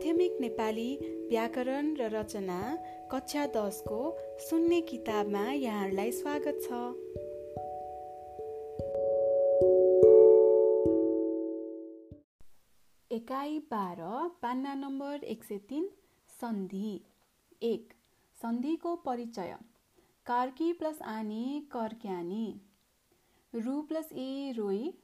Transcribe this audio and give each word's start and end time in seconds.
माध्यमिक 0.00 0.36
नेपाली 0.40 0.96
व्याकरण 1.28 1.88
र 1.96 2.04
रचना 2.12 2.58
कक्षा 3.10 3.46
दसको 3.46 3.98
सुन्ने 4.40 4.80
किताबमा 4.80 5.42
यहाँहरूलाई 5.52 6.12
स्वागत 6.12 6.62
छ। 6.62 6.78
एकाइ 13.12 13.58
बाह्र 13.58 14.08
पान्ना 14.42 14.74
नम्बर 14.74 15.28
एक 15.34 15.44
सय 15.44 15.58
तिन 15.68 15.90
सन्धि। 16.40 16.96
एक 17.62 17.92
सन्धिको 18.42 18.96
परिचय। 18.96 19.56
कार्की 20.26 20.72
प्लस 20.72 21.02
आनी 21.02 21.44
कर्क्यानी 21.72 22.46
रु 23.54 23.80
प्लस 23.82 24.12
ई 24.12 24.52
रोई। 24.52 24.94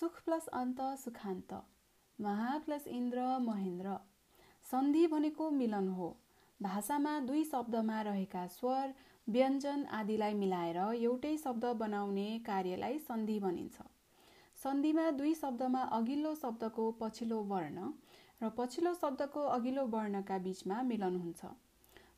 सुख 0.00 0.24
प्लस 0.24 0.46
अन्त 0.46 0.80
सुखान्त। 1.04 1.62
महा 2.18 2.58
प्लस 2.58 2.86
इन्द्र 2.88 3.22
महेन्द्र। 3.40 3.96
सन्धि 4.66 5.06
भनेको 5.06 5.50
मिलन 5.50 5.88
हो। 5.88 6.16
भाषामा 6.60 7.18
दुई 7.20 7.42
शब्दमा 7.44 8.00
रहेका 8.02 8.46
स्वर 8.48 8.94
व्यञ्जन 9.28 9.84
आदिलाई 9.92 10.34
मिलाएर 10.34 10.76
एउटै 10.76 11.36
शब्द 11.36 11.64
बनाउने 11.80 12.26
कार्यलाई 12.46 12.98
सन्धि 13.00 13.38
भनिन्छ। 13.40 13.82
सन्धिमा 14.58 15.10
दुई 15.10 15.34
शब्दमा 15.34 15.82
अघिल्लो 15.92 16.34
शब्दको 16.34 16.90
पछिल्लो 17.00 17.42
वर्ण 17.44 17.90
र 18.40 18.50
पछिल्लो 18.58 18.94
शब्दको 18.94 19.42
अघिल्लो 19.50 19.86
वर्णका 19.88 20.38
बीचमा 20.38 20.80
मिलन 20.84 21.16
हुन्छ। 21.16 21.52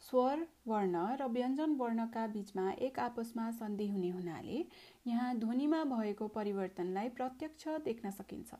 स्वर 0.02 0.46
वर्ण 0.68 1.04
र 1.16 1.26
व्यञ्जन 1.30 1.74
वर्णका 1.76 2.26
बीचमा 2.28 2.70
एक 2.82 2.98
आपसमा 3.00 3.50
सन्धि 3.58 3.88
हुने 3.88 4.10
हुनाले 4.10 4.64
यहाँ 5.06 5.34
ध्वनिमा 5.36 5.84
भएको 5.90 6.28
परिवर्तनलाई 6.30 7.08
प्रत्यक्ष 7.18 7.68
देख्न 7.84 8.10
सकिन्छ। 8.12 8.54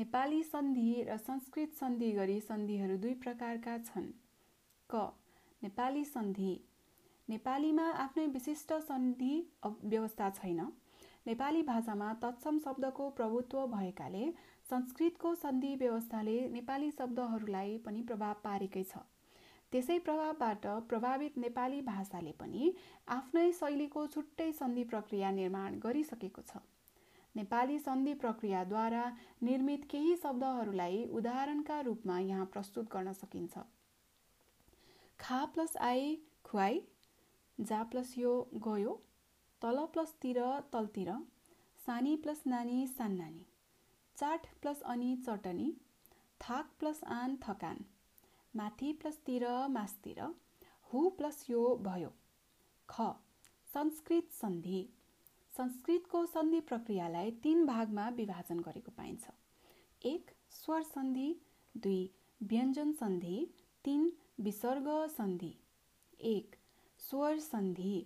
नेपाली 0.00 0.42
सन्धि 0.42 1.04
र 1.08 1.16
संस्कृत 1.18 1.72
सन्धि 1.74 2.10
गरी 2.12 2.38
सन्धिहरू 2.40 2.96
दुई 2.98 3.14
प्रकारका 3.24 3.76
छन्। 3.80 4.06
क 4.90 5.00
नेपाली 5.62 6.04
सन्धि। 6.06 6.52
नेपालीमा 7.28 7.88
आफ्नै 8.04 8.26
विशिष्ट 8.28 8.72
सन्धि 8.82 9.34
व्यवस्था 9.66 10.30
छैन। 10.38 10.60
नेपाली 11.26 11.62
भाषामा 11.64 12.12
तत्सम 12.22 12.58
शब्दको 12.58 13.10
प्रभुत्व 13.10 13.66
भएकाले 13.74 14.24
संस्कृतको 14.70 15.34
सन्धि 15.34 15.74
व्यवस्थाले 15.76 16.38
नेपाली 16.48 16.90
शब्दहरूलाई 16.92 17.76
पनि 17.84 18.02
प्रभाव 18.08 18.42
पारेकै 18.44 18.84
छ। 18.84 19.04
त्यसै 19.72 19.98
प्रभावबाट 20.00 20.66
प्रभावित 20.88 21.38
नेपाली 21.38 21.80
भाषाले 21.84 22.32
पनि 22.40 22.74
आफ्नै 23.12 23.48
शैलीको 23.54 24.06
छुट्टै 24.08 24.50
सन्धि 24.56 24.90
प्रक्रिया 24.92 25.30
निर्माण 25.36 25.80
गरिसकेको 25.80 26.42
छ। 26.42 26.68
नेपाली 27.36 27.78
सन्धि 27.78 28.14
प्रक्रियाद्वारा 28.22 29.04
निर्मित 29.42 29.84
केही 29.90 30.16
शब्दहरूलाई 30.16 31.04
उदाहरणका 31.18 31.80
रूपमा 31.80 32.18
यहाँ 32.20 32.46
प्रस्तुत 32.52 32.88
गर्न 32.92 33.12
सकिन्छ। 33.12 33.58
खा 35.20 35.44
प्लस 35.54 35.76
आई 35.88 36.16
खुवाई 36.44 36.80
जा 37.58 37.82
प्लस 37.92 38.14
यो 38.18 38.32
गयो 38.66 38.94
तल 39.62 39.84
प्लस 39.92 40.14
तिर 40.22 40.40
तलतिर 40.72 41.12
सानी 41.80 42.16
प्लस 42.24 42.42
नानी 42.46 42.86
सान्नानी 42.88 43.46
चाट 44.16 44.46
प्लस 44.62 44.80
अनि 44.92 45.14
चटनी 45.26 45.72
थाक 46.40 46.70
प्लस 46.78 47.02
आन 47.16 47.36
थकान 47.42 47.84
माथि 48.54 48.92
प्लस 49.02 49.18
तिर 49.26 49.46
मासतिर 49.70 50.22
हु 50.92 51.08
प्लस 51.18 51.44
यो 51.50 51.62
भयो। 51.82 52.12
ख 52.88 53.10
संस्कृत 53.68 54.32
सन्धि। 54.32 54.80
संस्कृतको 55.52 56.24
सन्धि 56.26 56.60
प्रक्रियालाई 56.68 57.30
तीन 57.42 57.66
भागमा 57.66 58.08
विभाजन 58.16 58.60
गरेको 58.60 58.92
पाइन्छ। 58.96 59.30
एक 60.02 60.30
स्वर 60.50 60.82
सन्धि 60.82 61.28
दुई 61.74 62.00
व्यञ्जन 62.40 62.92
सन्धि 62.92 63.38
तिन 63.84 64.12
विसर्ग 64.40 64.88
सन्धि। 65.10 65.52
एक 66.20 66.56
स्वर 67.00 67.38
सन्धि 67.40 67.96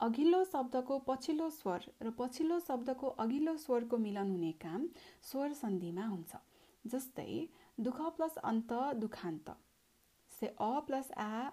अघिल्लो 0.00 0.42
शब्दको 0.44 0.98
पछिल्लो 1.06 1.48
स्वर 1.50 1.86
र 2.02 2.10
पछिल्लो 2.18 2.58
शब्दको 2.60 3.08
अघिल्लो 3.24 3.56
स्वरको 3.56 3.96
मिलन 3.98 4.30
हुने 4.30 4.52
काम 4.62 4.88
स्वर 5.30 5.52
सन्धिमा 5.54 6.06
हुन्छ 6.06 6.36
जस्तै 6.84 7.48
दुख 7.80 8.00
प्लस 8.16 8.36
अन्त 8.44 8.72
दुखान्त। 8.96 9.56
से 10.32 10.46
अ 10.46 10.80
प्लस 10.86 11.10
आ 11.12 11.50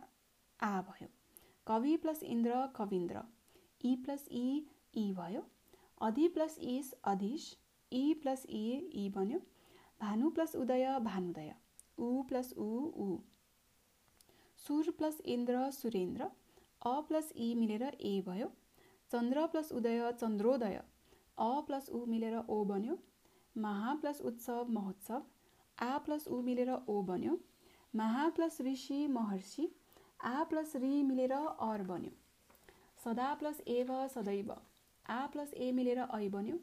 आ 0.59 0.81
भयो। 0.89 1.07
कवि 1.67 1.95
प्लस 1.97 2.23
इन्द्र 2.25 2.65
कविन्द्र। 2.75 3.21
ई 3.85 3.95
प्लस 4.03 4.27
ई 4.31 4.65
ई 4.97 5.11
भयो। 5.13 5.43
अधि 6.01 6.27
प्लस 6.27 6.57
इस 6.73 6.91
अधिस 7.03 7.45
ई 7.91 8.13
प्लस 8.23 8.45
ई 8.49 8.63
ई 8.95 9.09
बन्यो। 9.15 9.39
भानु 10.01 10.29
प्लस 10.29 10.55
उदय 10.55 10.85
भानुदय। 11.01 11.53
उ 11.99 12.07
प्लस 12.29 12.51
उ 12.57 12.67
उ। 13.05 13.17
सुर 14.59 14.89
प्लस 14.97 15.19
इन्द्र 15.35 15.69
सुरेन्द्र। 15.71 16.29
अ 16.81 16.99
प्लस 17.07 17.31
ई 17.37 17.53
मिलेर 17.55 17.83
ए 17.83 18.13
भयो। 18.27 18.47
चन्द्र 19.11 19.45
प्लस 19.47 19.71
उदय 19.71 20.11
चन्द्रोदय। 20.19 20.81
अ 21.37 21.49
प्लस 21.67 21.89
उ 21.89 22.05
मिलेर 22.13 22.35
ओ 22.37 22.63
बन्यो। 22.65 22.97
महा 23.55 23.93
प्लस 24.01 24.21
उत्सव 24.21 24.67
महोत्सव। 24.77 25.23
आ 25.77 25.97
प्लस 26.05 26.27
उ 26.27 26.41
मिलेर 26.41 26.71
ओ 26.71 27.01
बन्यो। 27.09 27.37
महा 27.93 28.29
प्लस 28.37 28.61
ऋषि 28.61 28.99
महर्षि। 29.17 29.67
आ 30.23 30.43
प्लस 30.51 30.75
रि 30.75 30.93
मिलेर 31.03 31.31
अर 31.33 31.83
बन्यो। 31.89 32.11
सदा 33.03 33.33
प्लस 33.39 33.61
एव 33.67 33.91
सदैव। 34.15 34.55
आ 35.05 35.25
प्लस 35.27 35.53
ए 35.55 35.71
मिलेर 35.73 35.99
ऐ 35.99 36.29
बन्यो। 36.31 36.59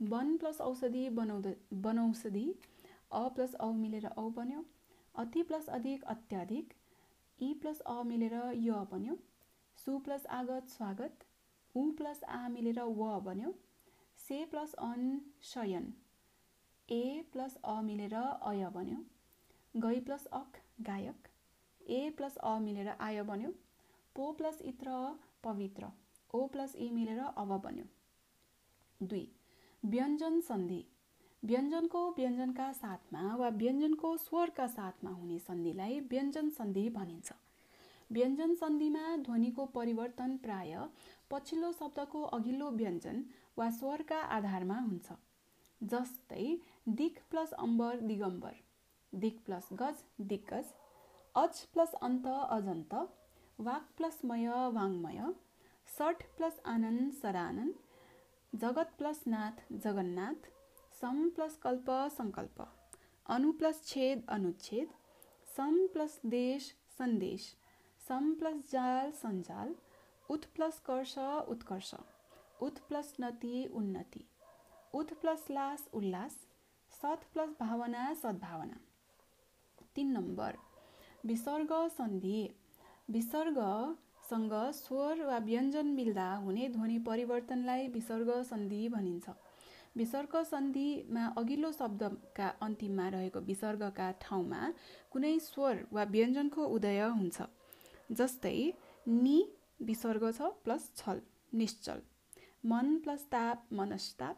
वन 0.00 0.36
प्लस 0.36 0.60
औषधि 0.60 1.02
बनाउँदा 1.12 1.52
बनौषधि 1.82 2.44
अ 3.12 3.22
प्लस 3.30 3.54
औ 3.60 3.70
मिलेर 3.76 4.06
औ 4.08 4.28
बन्यो। 4.34 4.64
अति 5.14 5.42
प्लस 5.44 5.68
अधिक 5.70 6.04
अत्याधिक 6.08 6.74
ई 7.38 7.52
प्लस 7.56 7.80
अ 7.88 8.02
मिलेर 8.04 8.34
य 8.60 8.84
बन्यो। 8.90 9.16
सु 9.78 9.98
प्लस 10.00 10.26
आगत 10.32 10.68
स्वागत 10.70 11.24
उ 11.74 11.84
प्लस 11.96 12.22
आ 12.30 12.48
मिलेर 12.50 12.80
व 12.94 13.10
बन्यो। 13.22 13.54
से 14.18 14.44
प्लस 14.46 14.74
अन 14.82 15.02
शयन 15.44 15.92
ए 16.88 17.02
प्लस 17.32 17.56
अ 17.66 17.80
मिलेर 17.82 18.14
अय 18.20 18.68
बन्यो। 18.72 18.98
गै 19.74 19.92
प्लस 20.02 20.26
अक 20.34 20.60
गायक 20.86 21.28
ए 21.80 22.00
प्लस 22.16 22.36
अ 22.44 22.54
मिलेर 22.60 22.92
आय 23.00 23.22
बन्यो। 23.26 23.52
पो 24.16 24.26
प्लस 24.34 24.60
इत्र 24.66 24.98
पवित्र। 25.44 25.92
ओ 26.34 26.46
प्लस 26.46 26.74
ई 26.76 26.90
मिलेर 26.90 27.18
अब 27.18 27.60
बन्यो। 27.60 27.84
दुई 29.00 29.28
व्यञ्जन 29.84 30.40
सन्धि। 30.40 30.84
व्यञ्जनको 31.42 32.00
व्यञ्जनका 32.10 32.72
साथमा 32.72 33.22
वा 33.36 33.48
व्यञ्जनको 33.48 34.16
स्वरका 34.16 34.66
साथमा 34.66 35.10
हुने 35.10 35.38
सन्धिलाई 35.38 36.00
व्यञ्जन 36.00 36.50
सन्धि 36.50 36.88
भनिन्छ। 36.88 37.32
व्यञ्जन 38.10 38.54
सन्धिमा 38.54 39.16
ध्वनिको 39.16 39.66
परिवर्तन 39.66 40.36
प्राय 40.36 40.76
पछिल्लो 41.30 41.72
शब्दको 41.72 42.22
अघिल्लो 42.38 42.70
व्यञ्जन 42.70 43.24
वा 43.58 43.70
स्वरका 43.70 44.18
आधारमा 44.38 44.78
हुन्छ। 44.78 45.12
जस्तै 45.80 46.46
दिक 46.88 47.20
प्लस 47.30 47.52
अम्बर 47.58 48.00
दिगम्बर। 48.00 48.56
दिक 49.12 49.44
प्लस 49.44 49.68
गज 49.72 50.04
दिग्गज। 50.20 50.74
अज 51.34 51.60
प्लस 51.74 51.94
अन्त 52.02 52.26
अजन्त। 52.26 52.94
वाक 53.58 53.88
प्लस 53.96 54.20
मय 54.24 54.48
वाङ्मय। 54.72 55.32
सठ 55.90 56.22
प्लस 56.36 56.60
आनन्द 56.66 57.12
सरानन्द 57.12 58.58
जगत 58.62 58.92
प्लस 58.98 59.22
नाथ 59.26 59.62
जगन्नाथ 59.84 60.48
सम 61.00 61.28
प्लस 61.30 61.56
कल्प 61.62 61.90
सङ्कल्प 62.16 62.66
अनु 63.26 63.52
प्लस 63.60 63.80
छेद 63.86 64.22
अनुच्छेद 64.36 64.92
सम 65.46 65.78
प्लस 65.92 66.20
देश 66.34 66.68
सन्देश 66.98 67.46
सम 68.00 68.32
प्लस 68.34 68.70
जाल 68.70 69.10
सञ्जाल 69.20 69.74
उत् 70.28 70.46
प्लस 70.56 70.78
कर्ष 70.86 71.16
उत्कर्ष 71.54 71.94
उत् 72.62 72.80
प्लस 72.88 73.14
नति 73.20 73.64
उन्नति 73.74 74.24
उत् 74.94 75.14
प्लस 75.20 75.46
लास 75.50 75.88
उल्लास 75.94 76.38
सत् 76.92 77.28
प्लस 77.32 77.50
भावना 77.60 78.12
सद्भावना। 78.22 78.78
तिन 79.94 80.10
नम्बर 80.12 80.58
विसर्ग 81.26 81.72
सन्धि 81.90 82.40
विसर्गसँग 84.30 84.72
स्वर 84.74 85.22
वा 85.26 85.38
व्यञ्जन 85.38 85.86
मिल्दा 85.86 86.26
हुने 86.34 86.68
ध्वनि 86.68 86.98
परिवर्तनलाई 87.06 87.86
विसर्ग 87.88 88.30
सन्धि 88.42 88.88
भनिन्छ। 88.88 89.30
विसर्ग 89.96 90.36
सन्धिमा 90.44 91.24
अघिल्लो 91.38 91.70
शब्दका 91.72 92.48
अन्तिममा 92.62 93.08
रहेको 93.08 93.40
विसर्गका 93.40 94.10
ठाउँमा 94.22 94.60
कुनै 95.10 95.38
स्वर 95.40 95.84
वा 95.92 96.04
व्यञ्जनको 96.14 96.66
उदय 96.76 97.00
हुन्छ 97.10 97.42
जस्तै 98.10 98.56
नि 99.08 99.36
विसर्ग 99.82 100.30
छ 100.32 100.52
प्लस 100.64 100.90
छल 100.96 101.20
निश्चल। 101.54 102.00
मन 102.64 102.96
प्लस 103.04 103.26
ताप 103.32 103.66
मनस्ताप। 103.72 104.36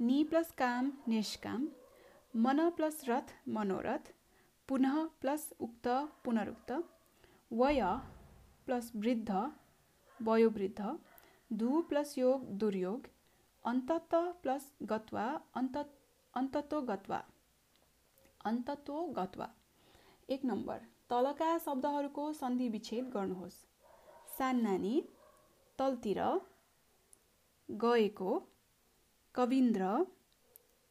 नि 0.00 0.22
प्लस 0.24 0.50
काम 0.58 0.92
निष्काम। 1.08 1.68
मन 2.34 2.68
प्लस 2.76 3.02
रथ 3.08 3.34
मनोरथ। 3.48 4.12
पुनः 4.68 5.04
प्लस 5.20 5.52
उक्त 5.60 5.88
पुनरुक्त। 6.24 6.72
वय 7.52 7.82
प्लस 8.68 8.90
वृद्ध 9.02 9.34
वयोवृद्ध 10.20 10.90
दु 11.50 11.80
प्लस 11.90 12.10
योग 12.18 12.42
दुर्योग 12.62 13.06
अन्तत 13.64 14.14
प्लस 14.42 14.64
गत्वा 14.90 15.24
अन्त 15.60 15.76
अन्ततो 16.34 16.80
गत्वा 16.90 17.20
अन्ततो 18.50 18.98
गत्वा। 19.18 19.48
एक 20.28 20.44
नम्बर 20.50 20.84
तलका 21.10 21.50
शब्दहरूको 21.66 22.26
सन्धि 22.40 22.68
विच्छेद 22.74 23.08
गर्नुहोस् 23.16 23.58
सान्नानी 24.36 24.94
तलतिर 25.78 26.20
गएको 27.68 28.30
कविन्द्र 29.34 29.90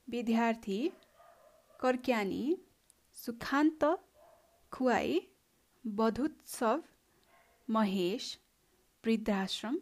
विद्यार्थी 0.08 0.82
कर्क्यानी 1.80 2.44
सुखान्त 3.18 3.84
खुवाई 4.72 5.20
बधुत्सव 5.86 6.84
महेश 7.70 8.38
वृद्धाश्रम 9.04 9.78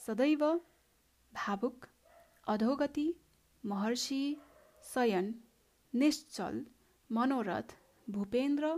सदैव 0.00 0.44
भावुक 1.32 1.86
अधोगति 2.46 3.06
महर्षि 3.64 4.20
शयन 4.84 5.34
निश्चल 5.94 6.64
मनोरथ 7.10 7.76
भूपेन्द्र 8.06 8.72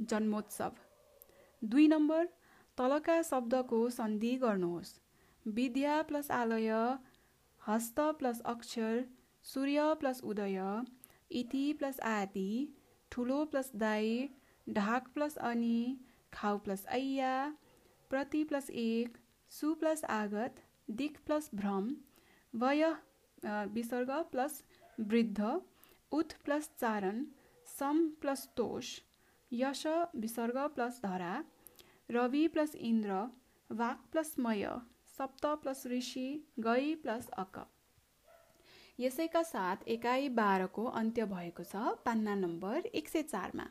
जन्मोत्सव। 0.00 0.76
दुई 1.62 1.88
नम्बर 1.88 2.28
तलका 2.78 3.20
शब्दको 3.22 3.88
सन्धि 3.90 4.34
गर्नुहोस्। 4.36 4.94
विद्या 5.46 6.00
प्लस 6.02 6.30
आलय 6.30 6.70
हस्त 7.62 8.00
प्लस 8.18 8.40
अक्षर 8.46 9.04
सूर्य 9.44 9.94
प्लस 10.00 10.20
उदय 10.24 10.60
इति 11.30 11.72
प्लस 11.78 12.00
आदि 12.08 12.50
ठुलो 13.12 13.44
प्लस 13.44 13.70
दाई 13.76 14.28
ढाक 14.68 15.08
प्लस 15.14 15.36
अनि 15.48 15.78
खाउ 16.32 16.58
प्लस 16.58 16.86
ऐया 16.86 17.32
प्रति 18.10 18.42
प्लस 18.44 18.70
एक 18.72 19.16
सु 19.52 19.74
प्लस 19.74 20.04
आगत 20.12 20.62
दिक 20.98 21.18
प्लस 21.26 21.50
भ्रम 21.54 21.90
वय 22.54 22.84
विसर्ग 23.72 24.10
प्लस 24.32 24.62
वृद्ध 25.00 25.60
उत 26.12 26.32
प्लस 26.44 26.70
चारण 26.80 27.24
सम 27.68 28.06
प्लस 28.20 28.48
तोष 28.56 28.98
यश 29.52 29.86
विसर्ग 30.16 30.58
प्लस 30.74 31.00
धरा 31.02 31.32
रवि 32.10 32.46
प्लस 32.48 32.74
इन्द्र 32.74 33.18
वाक 33.70 34.04
प्लस 34.12 34.34
मय 34.38 34.68
सप्त 35.18 35.46
प्लस 35.62 35.86
ऋषि 35.86 36.28
गई 36.60 36.94
प्लस 36.94 37.28
अक। 37.38 37.66
यसैका 38.98 39.42
साथ 39.42 39.88
एकाइ 39.88 40.28
बाह्रको 40.36 40.84
अन्त्य 41.00 41.24
भएको 41.26 41.64
छ 41.64 41.82
पान्ना 42.04 42.34
नम्बर 42.36 42.86
एक 42.94 43.08
सय 43.08 43.22
चारमा। 43.24 43.66